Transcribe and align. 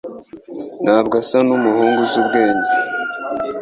Ntabwo 0.83 1.13
asa 1.21 1.37
numuhungu 1.47 1.99
uzi 2.05 2.17
ubwenge. 2.21 2.71